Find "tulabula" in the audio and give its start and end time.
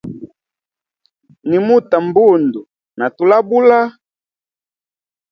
3.15-3.79